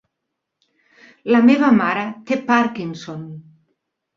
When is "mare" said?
1.81-2.07